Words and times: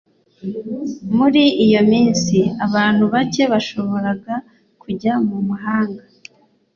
Muri 1.17 1.43
iyo 1.65 1.81
minsi, 1.91 2.37
abantu 2.65 3.03
bake 3.13 3.43
bashoboraga 3.51 4.33
kujya 4.81 5.13
mu 5.27 5.37
mahanga. 5.49 6.03